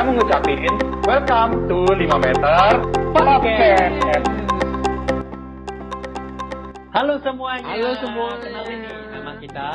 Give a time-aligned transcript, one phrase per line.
[0.00, 0.72] kita mengucapin
[1.04, 2.68] welcome to 5 meter
[3.12, 4.24] podcast.
[6.88, 7.68] Halo semuanya.
[7.68, 8.32] Halo semua.
[8.40, 9.68] Kenalin nih nama kita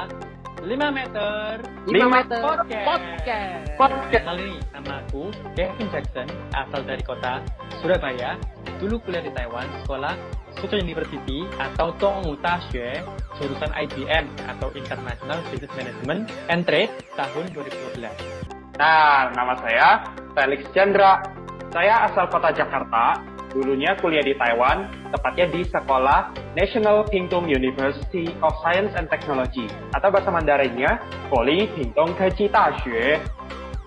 [0.65, 2.85] 5 meter Lima meter podcast.
[2.89, 3.65] podcast.
[3.77, 4.23] Podcast.
[4.25, 6.25] Kenalin nih nama aku Kevin Jackson,
[6.57, 7.45] asal dari kota
[7.85, 8.33] Surabaya.
[8.81, 10.17] Dulu kuliah di Taiwan, sekolah
[10.57, 12.97] Suzhou University atau Tongwu Daxue,
[13.37, 18.34] jurusan IBM atau International Business Management and Trade tahun 2012.
[18.75, 20.03] Nah, nama saya
[20.35, 21.23] Felix Chandra.
[21.71, 23.23] Saya asal kota Jakarta.
[23.55, 29.63] Dulunya kuliah di Taiwan, tepatnya di sekolah National Pingtung University of Science and Technology
[29.95, 30.99] atau bahasa Mandarinnya
[31.31, 33.15] Poli Pingtung Keji Daxue.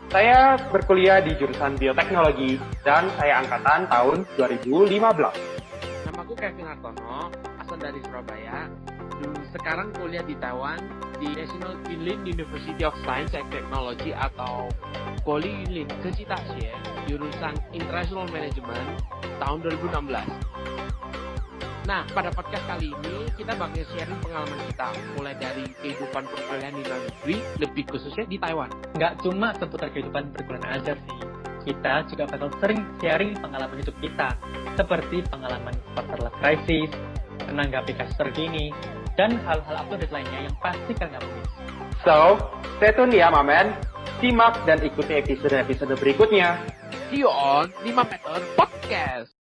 [0.09, 5.05] Saya berkuliah di jurusan bioteknologi dan saya angkatan tahun 2015.
[6.09, 7.29] Namaku Kevin Hartono,
[7.61, 8.73] asal dari Surabaya.
[9.19, 10.79] Dulu sekarang kuliah di Taiwan
[11.19, 14.71] di National Yunlin University of Science and Technology atau
[15.27, 16.71] Poly Yunlin Kecitaxie,
[17.11, 19.03] jurusan International Management
[19.43, 20.49] tahun 2016.
[21.89, 26.83] Nah, pada podcast kali ini kita bakal sharing pengalaman kita mulai dari kehidupan perkuliahan di
[26.85, 28.69] luar negeri, lebih khususnya di Taiwan.
[28.93, 31.19] Nggak cuma seputar kehidupan perkuliahan aja sih.
[31.65, 34.37] Kita juga bakal sering sharing pengalaman hidup kita,
[34.77, 36.93] seperti pengalaman quarter life crisis,
[37.47, 38.75] menanggapi kasus terkini,
[39.15, 41.53] dan hal-hal update lainnya yang pasti kalian nggak miss.
[42.03, 42.39] So,
[42.79, 43.75] stay tune ya, Mamen.
[44.19, 46.59] Simak dan ikuti episode-episode berikutnya.
[47.07, 49.38] See you on 5 Meter Podcast.